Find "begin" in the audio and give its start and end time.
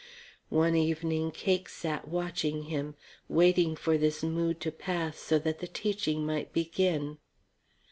6.51-7.19